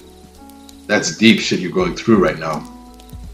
That's 0.88 1.18
deep 1.18 1.42
shit 1.42 1.60
you're 1.60 1.72
going 1.72 1.96
through 1.96 2.24
right 2.24 2.40
now. 2.40 2.66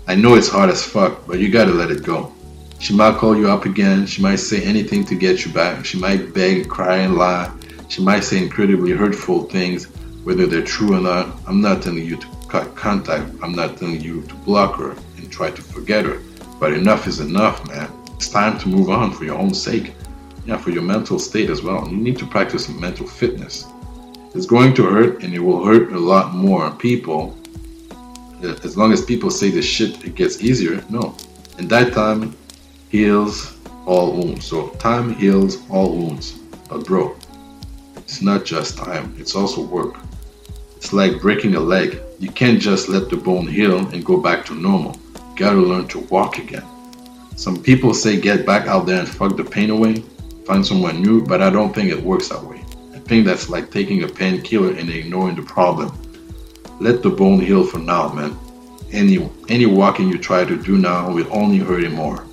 I 0.08 0.16
know 0.16 0.36
it's 0.36 0.50
hard 0.50 0.72
as 0.72 0.84
fuck, 0.84 1.26
but 1.28 1.40
you 1.40 1.50
gotta 1.50 1.72
let 1.72 1.92
it 1.92 2.04
go. 2.04 2.35
She 2.80 2.94
might 2.94 3.18
call 3.18 3.36
you 3.36 3.50
up 3.50 3.66
again. 3.66 4.06
She 4.06 4.22
might 4.22 4.36
say 4.38 4.62
anything 4.64 5.06
to 5.06 5.16
get 5.16 5.46
you 5.46 5.52
back. 5.52 5.86
She 5.86 5.98
might 5.98 6.34
beg, 6.34 6.70
cry, 6.70 6.98
and 6.98 7.16
lie. 7.16 7.52
She 7.90 8.02
might 8.04 8.24
say 8.24 8.38
incredibly 8.38 8.92
hurtful 8.92 9.44
things, 9.44 9.86
whether 10.24 10.46
they're 10.46 10.64
true 10.64 10.96
or 10.96 11.02
not. 11.02 11.40
I'm 11.48 11.62
not 11.62 11.82
telling 11.82 12.06
you 12.06 12.18
to 12.18 12.28
cut 12.50 12.76
contact. 12.76 13.32
I'm 13.42 13.54
not 13.54 13.78
telling 13.78 14.02
you 14.02 14.22
to 14.24 14.36
block 14.36 14.76
her 14.80 14.92
and 15.18 15.32
try 15.32 15.52
to 15.52 15.62
forget 15.62 16.06
her. 16.06 16.20
But 16.60 16.74
enough 16.74 17.08
is 17.08 17.20
enough, 17.20 17.68
man. 17.68 17.92
It's 18.16 18.30
time 18.30 18.58
to 18.60 18.70
move 18.70 18.90
on 18.90 19.12
for 19.12 19.26
your 19.26 19.38
own 19.38 19.54
sake. 19.54 19.94
Yeah, 20.46 20.58
for 20.58 20.70
your 20.70 20.84
mental 20.84 21.18
state 21.18 21.50
as 21.50 21.64
well. 21.64 21.88
You 21.88 21.98
need 21.98 22.20
to 22.20 22.28
practice 22.28 22.70
mental 22.70 23.08
fitness. 23.08 23.66
It's 24.36 24.46
going 24.46 24.74
to 24.76 24.84
hurt 24.84 25.24
and 25.24 25.34
it 25.34 25.40
will 25.40 25.66
hurt 25.66 25.92
a 25.92 26.00
lot 26.00 26.34
more 26.36 26.70
people. 26.72 27.36
As 28.44 28.78
long 28.78 28.92
as 28.94 29.04
people 29.04 29.32
say 29.32 29.50
this 29.50 29.66
shit, 29.66 30.04
it 30.06 30.14
gets 30.16 30.42
easier. 30.42 30.84
No. 30.90 31.16
In 31.58 31.68
that 31.70 31.94
time, 31.94 32.36
heals 32.90 33.58
all 33.86 34.14
wounds. 34.14 34.46
So 34.46 34.70
time 34.70 35.14
heals 35.16 35.58
all 35.70 35.96
wounds. 35.96 36.40
But 36.70 36.86
bro, 36.86 37.16
it's 37.98 38.22
not 38.22 38.46
just 38.46 38.78
time, 38.78 39.16
it's 39.20 39.36
also 39.36 39.62
work. 39.62 39.96
It's 40.78 40.94
like 40.94 41.22
breaking 41.22 41.56
a 41.56 41.60
leg. 41.60 42.00
You 42.20 42.30
can't 42.30 42.60
just 42.60 42.90
let 42.90 43.10
the 43.10 43.18
bone 43.18 43.48
heal 43.48 43.88
and 43.88 44.06
go 44.06 44.22
back 44.22 44.46
to 44.46 44.56
normal. 44.56 45.00
You 45.16 45.36
gotta 45.36 45.58
learn 45.58 45.88
to 45.90 46.00
walk 46.00 46.38
again. 46.38 46.64
Some 47.36 47.62
people 47.62 47.94
say 47.94 48.20
get 48.20 48.46
back 48.46 48.68
out 48.68 48.86
there 48.86 49.00
and 49.00 49.10
fuck 49.10 49.36
the 49.36 49.44
pain 49.44 49.70
away, 49.70 49.96
find 50.46 50.66
someone 50.66 51.02
new, 51.02 51.26
but 51.26 51.42
I 51.42 51.50
don't 51.50 51.74
think 51.74 51.92
it 51.92 52.02
works 52.02 52.30
that 52.30 52.44
way. 52.44 52.64
I 52.94 53.00
think 53.00 53.26
that's 53.26 53.50
like 53.50 53.72
taking 53.72 54.04
a 54.04 54.08
painkiller 54.08 54.72
and 54.72 54.90
ignoring 54.90 55.36
the 55.36 55.42
problem. 55.42 55.92
Let 56.80 57.04
the 57.04 57.10
bone 57.10 57.40
heal 57.40 57.66
for 57.66 57.80
now, 57.80 58.14
man. 58.14 58.38
Any 58.92 59.30
any 59.50 59.66
walking 59.66 60.08
you 60.08 60.18
try 60.18 60.46
to 60.46 60.56
do 60.56 60.78
now 60.78 61.12
will 61.12 61.28
only 61.32 61.58
hurt 61.58 61.84
it 61.84 61.92
more. 61.92 62.25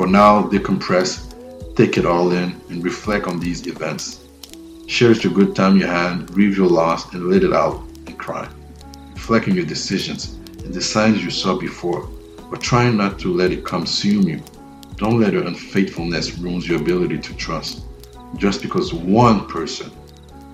For 0.00 0.06
now, 0.06 0.44
decompress, 0.44 1.76
take 1.76 1.98
it 1.98 2.06
all 2.06 2.32
in, 2.32 2.58
and 2.70 2.82
reflect 2.82 3.26
on 3.26 3.38
these 3.38 3.66
events. 3.66 4.26
Cherish 4.86 5.20
the 5.20 5.28
good 5.28 5.54
time 5.54 5.76
you 5.76 5.84
had, 5.84 6.26
grieve 6.32 6.56
your 6.56 6.70
loss, 6.70 7.12
and 7.12 7.28
let 7.28 7.44
it 7.44 7.52
out 7.52 7.82
and 8.06 8.18
cry. 8.18 8.48
Reflect 9.12 9.48
on 9.48 9.56
your 9.56 9.66
decisions 9.66 10.38
and 10.64 10.72
the 10.72 10.80
signs 10.80 11.22
you 11.22 11.30
saw 11.30 11.54
before, 11.54 12.08
but 12.50 12.62
try 12.62 12.90
not 12.90 13.18
to 13.18 13.34
let 13.34 13.52
it 13.52 13.66
consume 13.66 14.22
you. 14.22 14.42
Don't 14.96 15.20
let 15.20 15.34
her 15.34 15.42
unfaithfulness 15.42 16.38
ruin 16.38 16.62
your 16.62 16.80
ability 16.80 17.18
to 17.18 17.34
trust. 17.34 17.82
Just 18.38 18.62
because 18.62 18.94
one 18.94 19.46
person, 19.48 19.90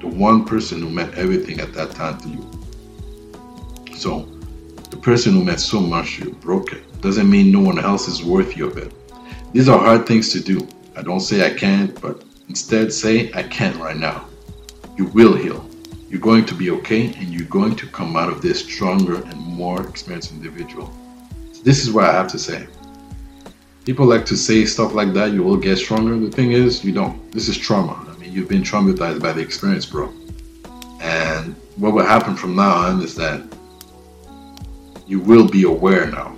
the 0.01 0.09
one 0.09 0.45
person 0.45 0.81
who 0.81 0.91
meant 0.91 1.15
everything 1.15 1.61
at 1.61 1.73
that 1.73 1.93
time 1.93 2.19
to 2.19 2.29
you. 2.31 3.95
So, 3.95 4.23
the 4.91 4.97
person 4.97 5.35
who 5.35 5.45
meant 5.45 5.61
so 5.61 5.79
much 5.79 6.17
to 6.17 6.25
you 6.25 6.31
broke 6.33 6.73
it. 6.73 7.01
Doesn't 7.01 7.31
mean 7.31 7.53
no 7.53 7.61
one 7.61 7.79
else 7.79 8.09
is 8.09 8.25
worthy 8.25 8.63
of 8.63 8.77
it. 8.77 8.93
These 9.53 9.69
are 9.69 9.79
hard 9.79 10.07
things 10.07 10.33
to 10.33 10.41
do. 10.41 10.67
I 10.97 11.03
don't 11.03 11.21
say 11.21 11.47
I 11.47 11.55
can't, 11.55 11.99
but 12.01 12.25
instead 12.49 12.93
say 12.93 13.33
I 13.33 13.43
can't 13.43 13.77
right 13.77 13.97
now. 13.97 14.27
You 14.97 15.07
will 15.07 15.35
heal. 15.35 15.69
You're 16.09 16.21
going 16.21 16.47
to 16.47 16.55
be 16.55 16.71
okay 16.71 17.13
and 17.15 17.29
you're 17.29 17.49
going 17.49 17.77
to 17.77 17.87
come 17.87 18.17
out 18.17 18.31
of 18.31 18.43
this 18.43 18.65
stronger 18.65 19.17
and 19.17 19.37
more 19.37 19.87
experienced 19.87 20.33
individual. 20.33 20.93
So 21.53 21.63
this 21.63 21.83
is 21.83 21.93
what 21.93 22.05
I 22.05 22.13
have 22.13 22.29
to 22.29 22.39
say. 22.39 22.67
People 23.85 24.07
like 24.07 24.27
to 24.27 24.37
say 24.37 24.65
stuff 24.65 24.95
like 24.95 25.13
that, 25.15 25.33
you 25.33 25.43
will 25.43 25.57
get 25.57 25.77
stronger. 25.77 26.19
The 26.19 26.31
thing 26.31 26.53
is, 26.53 26.85
you 26.85 26.93
don't. 26.93 27.31
This 27.33 27.49
is 27.49 27.57
trauma. 27.57 28.05
I 28.09 28.19
mean, 28.19 28.33
you've 28.33 28.49
been 28.49 28.63
traumatized 28.63 29.21
by 29.21 29.33
the 29.33 29.41
experience, 29.41 29.87
bro. 29.87 30.13
And 31.01 31.55
what 31.77 31.93
will 31.93 32.05
happen 32.05 32.37
from 32.37 32.57
now 32.57 32.75
on 32.75 33.03
is 33.03 33.15
that 33.17 33.43
you 35.07 35.21
will 35.21 35.49
be 35.49 35.65
aware 35.65 36.11
now. 36.11 36.36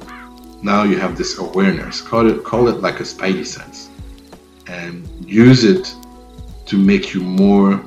Now 0.63 0.83
you 0.83 0.99
have 0.99 1.17
this 1.17 1.39
awareness. 1.39 2.01
Call 2.01 2.29
it 2.29 2.45
call 2.45 2.69
it 2.69 2.81
like 2.81 3.01
a 3.01 3.05
spidey 3.05 3.47
sense. 3.47 3.89
And 4.67 5.07
use 5.25 5.65
it 5.65 5.95
to 6.67 6.77
make 6.77 7.15
you 7.15 7.21
more 7.21 7.83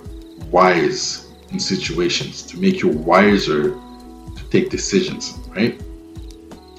wise 0.50 1.30
in 1.52 1.60
situations, 1.60 2.44
to 2.44 2.58
make 2.58 2.82
you 2.82 2.90
wiser 2.90 3.72
to 3.72 4.44
take 4.50 4.70
decisions, 4.70 5.38
right? 5.50 5.80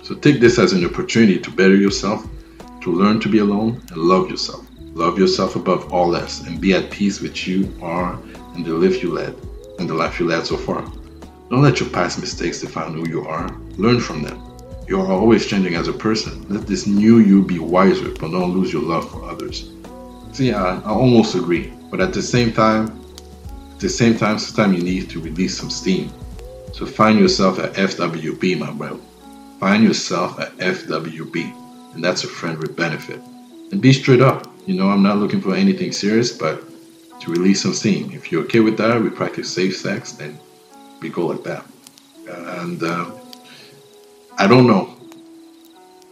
So 0.03 0.15
take 0.15 0.41
this 0.41 0.59
as 0.59 0.73
an 0.73 0.85
opportunity 0.85 1.39
to 1.39 1.51
better 1.51 1.77
yourself, 1.77 2.27
to 2.81 2.93
learn 2.93 3.21
to 3.21 3.29
be 3.29 3.39
alone 3.39 3.81
and 3.91 3.97
love 3.97 4.29
yourself. 4.31 4.67
Love 4.95 5.19
yourself 5.19 5.57
above 5.57 5.93
all 5.93 6.15
else 6.17 6.47
and 6.47 6.61
be 6.61 6.75
at 6.75 6.91
peace 6.91 7.21
with 7.21 7.47
you 7.47 7.73
are 7.81 8.19
and 8.55 8.65
the 8.65 8.73
life 8.73 9.03
you 9.03 9.13
led 9.13 9.35
and 9.79 9.89
the 9.89 9.95
life 9.95 10.19
you 10.19 10.27
led 10.27 10.47
so 10.47 10.57
far. 10.57 10.83
Don't 11.49 11.63
let 11.63 11.81
your 11.81 11.89
past 11.91 12.19
mistakes 12.21 12.61
define 12.61 12.95
who 12.95 13.09
you 13.09 13.27
are. 13.27 13.49
Learn 13.77 14.01
from 14.01 14.23
them. 14.23 14.52
You 14.93 15.01
are 15.01 15.11
always 15.11 15.47
changing 15.47 15.75
as 15.75 15.89
a 15.89 15.93
person. 15.95 16.45
Let 16.51 16.67
this 16.67 16.87
new 16.87 17.17
you 17.17 17.43
be 17.43 17.59
wiser, 17.59 18.11
but 18.11 18.31
don't 18.31 18.53
lose 18.53 18.75
your 18.75 18.83
love 18.83 19.11
for 19.11 19.25
others. 19.25 19.71
See, 20.33 20.53
I, 20.53 20.81
I 20.81 20.91
almost 20.91 21.35
agree, 21.35 21.73
but 21.91 21.99
at 22.03 22.13
the 22.13 22.21
same 22.21 22.53
time, 22.53 23.03
at 23.73 23.81
the 23.81 23.89
same 23.89 24.19
time, 24.19 24.39
sometimes 24.39 24.77
you 24.77 24.85
need 24.85 25.09
to 25.09 25.19
release 25.19 25.57
some 25.57 25.71
steam. 25.71 26.13
So 26.75 26.85
find 26.85 27.19
yourself 27.19 27.59
at 27.59 27.73
FWB, 27.73 28.59
my 28.59 28.71
bro. 28.71 29.01
Find 29.61 29.83
yourself 29.83 30.39
at 30.39 30.55
FWB, 30.59 31.95
and 31.95 32.05
that's 32.05 32.25
a 32.25 32.29
friend 32.29 32.59
with 32.59 32.77
benefit. 32.77 33.19
And 33.71 33.81
be 33.81 33.95
straight 33.95 34.21
up. 34.21 34.47
You 34.67 34.75
know, 34.75 34.91
I'm 34.91 35.03
not 35.03 35.17
looking 35.17 35.41
for 35.41 35.55
anything 35.55 35.93
serious, 35.93 36.33
but 36.33 36.63
to 37.21 37.31
release 37.31 37.63
some 37.63 37.73
steam. 37.73 38.13
If 38.13 38.31
you're 38.31 38.43
okay 38.43 38.61
with 38.61 38.77
that, 38.77 39.01
we 39.01 39.09
practice 39.09 39.51
safe 39.51 39.75
sex, 39.75 40.13
then 40.13 40.39
we 41.01 41.09
go 41.09 41.29
like 41.29 41.45
that. 41.45 41.65
And 42.29 42.83
uh, 42.83 43.11
I 44.39 44.47
don't 44.47 44.67
know. 44.67 44.97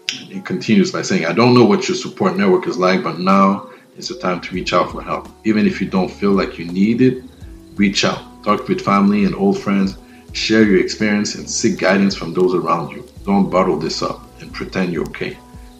He 0.08 0.40
continues 0.40 0.92
by 0.92 1.02
saying, 1.02 1.26
I 1.26 1.32
don't 1.32 1.54
know 1.54 1.64
what 1.64 1.88
your 1.88 1.96
support 1.96 2.36
network 2.36 2.66
is 2.66 2.76
like, 2.76 3.02
but 3.02 3.18
now 3.18 3.70
is 3.96 4.08
the 4.08 4.16
time 4.16 4.40
to 4.42 4.54
reach 4.54 4.72
out 4.72 4.90
for 4.90 5.02
help. 5.02 5.28
Even 5.44 5.66
if 5.66 5.80
you 5.80 5.88
don't 5.88 6.10
feel 6.10 6.32
like 6.32 6.58
you 6.58 6.66
need 6.66 7.00
it, 7.00 7.24
reach 7.76 8.04
out. 8.04 8.22
Talk 8.44 8.68
with 8.68 8.80
family 8.80 9.24
and 9.24 9.34
old 9.34 9.58
friends. 9.58 9.96
Share 10.32 10.62
your 10.62 10.80
experience 10.80 11.34
and 11.34 11.48
seek 11.48 11.78
guidance 11.78 12.14
from 12.14 12.32
those 12.32 12.54
around 12.54 12.90
you. 12.90 13.06
Don't 13.24 13.50
bottle 13.50 13.78
this 13.78 14.02
up 14.02 14.22
and 14.40 14.52
pretend 14.52 14.92
you're 14.92 15.06
okay. 15.08 15.36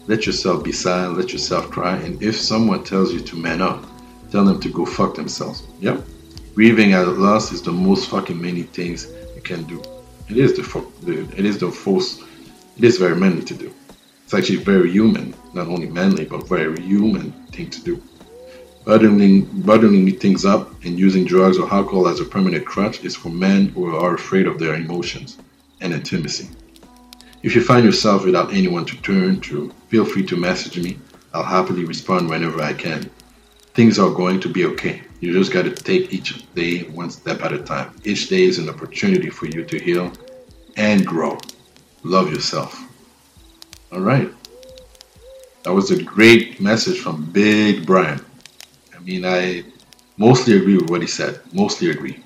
Let 0.07 0.25
yourself 0.25 0.63
be 0.63 0.71
sad, 0.71 1.11
let 1.11 1.31
yourself 1.31 1.69
cry, 1.69 1.95
and 1.97 2.21
if 2.21 2.35
someone 2.35 2.83
tells 2.83 3.13
you 3.13 3.19
to 3.19 3.35
man 3.37 3.61
up, 3.61 3.85
tell 4.31 4.43
them 4.43 4.59
to 4.59 4.69
go 4.69 4.85
fuck 4.85 5.15
themselves. 5.15 5.63
Yep. 5.79 6.03
Grieving 6.55 6.93
at 6.93 7.07
loss 7.07 7.51
is 7.51 7.61
the 7.61 7.71
most 7.71 8.09
fucking 8.09 8.41
many 8.41 8.63
things 8.63 9.07
you 9.35 9.41
can 9.41 9.63
do. 9.63 9.81
It 10.27 10.37
is 10.37 10.55
the, 10.55 10.63
the 11.01 11.21
it 11.37 11.45
is 11.45 11.59
the 11.59 11.71
force 11.71 12.21
it 12.77 12.83
is 12.83 12.97
very 12.97 13.15
manly 13.15 13.43
to 13.43 13.53
do. 13.53 13.73
It's 14.23 14.33
actually 14.33 14.63
very 14.63 14.91
human, 14.91 15.33
not 15.53 15.67
only 15.67 15.87
manly, 15.87 16.25
but 16.25 16.47
very 16.47 16.81
human 16.81 17.31
thing 17.51 17.69
to 17.69 17.83
do. 17.83 18.01
Bottling, 18.85 19.41
bottling 19.61 20.17
things 20.17 20.45
up 20.45 20.71
and 20.83 20.97
using 20.97 21.25
drugs 21.25 21.59
or 21.59 21.71
alcohol 21.71 22.07
as 22.07 22.19
a 22.19 22.25
permanent 22.25 22.65
crutch 22.65 23.03
is 23.03 23.15
for 23.15 23.29
men 23.29 23.67
who 23.69 23.95
are 23.95 24.15
afraid 24.15 24.47
of 24.47 24.57
their 24.57 24.75
emotions 24.75 25.37
and 25.81 25.93
intimacy. 25.93 26.49
If 27.43 27.55
you 27.55 27.61
find 27.61 27.85
yourself 27.85 28.23
without 28.25 28.53
anyone 28.53 28.85
to 28.85 28.95
turn 29.01 29.41
to, 29.41 29.71
feel 29.89 30.05
free 30.05 30.25
to 30.27 30.37
message 30.37 30.77
me. 30.77 30.97
I'll 31.33 31.43
happily 31.43 31.85
respond 31.85 32.29
whenever 32.29 32.61
I 32.61 32.73
can. 32.73 33.09
Things 33.73 33.99
are 33.99 34.09
going 34.09 34.39
to 34.41 34.49
be 34.49 34.65
okay. 34.65 35.01
You 35.19 35.33
just 35.33 35.51
got 35.51 35.63
to 35.63 35.71
take 35.71 36.13
each 36.13 36.45
day 36.55 36.83
one 36.83 37.09
step 37.09 37.41
at 37.41 37.53
a 37.53 37.59
time. 37.59 37.95
Each 38.03 38.29
day 38.29 38.43
is 38.43 38.59
an 38.59 38.69
opportunity 38.69 39.29
for 39.29 39.45
you 39.45 39.63
to 39.63 39.79
heal 39.79 40.11
and 40.75 41.05
grow. 41.05 41.37
Love 42.03 42.31
yourself. 42.31 42.83
All 43.91 44.01
right. 44.01 44.29
That 45.63 45.73
was 45.73 45.91
a 45.91 46.01
great 46.01 46.59
message 46.59 46.99
from 46.99 47.25
Big 47.31 47.85
Brian. 47.85 48.19
I 48.95 48.99
mean, 48.99 49.23
I 49.25 49.63
mostly 50.17 50.57
agree 50.57 50.77
with 50.77 50.89
what 50.89 51.01
he 51.01 51.07
said. 51.07 51.39
Mostly 51.53 51.91
agree. 51.91 52.23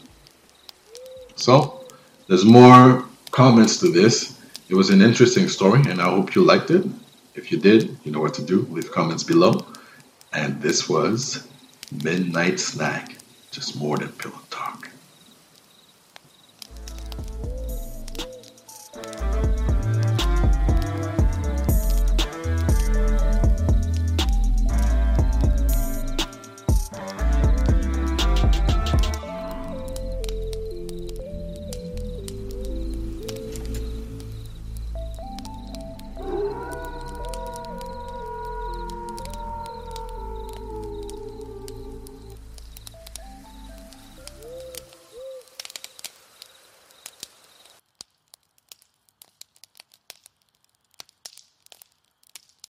So, 1.36 1.86
there's 2.28 2.46
more 2.46 3.04
comments 3.32 3.78
to 3.80 3.92
this. 3.92 4.40
It 4.70 4.76
was 4.76 4.90
an 4.90 5.02
interesting 5.02 5.50
story, 5.50 5.82
and 5.90 6.02
I 6.02 6.06
hope 6.06 6.36
you 6.36 6.44
liked 6.44 6.72
it. 6.72 6.86
If 7.36 7.52
you 7.52 7.60
did, 7.60 7.98
you 8.06 8.12
know 8.12 8.22
what 8.22 8.34
to 8.36 8.44
do. 8.44 8.62
Leave 8.72 8.92
comments 8.92 9.24
below. 9.24 9.66
And 10.32 10.62
this 10.62 10.88
was 10.88 11.48
Midnight 12.04 12.62
Snack, 12.62 13.18
just 13.52 13.76
more 13.78 13.98
than 13.98 14.10
pillow 14.10 14.40
talk. 14.50 14.90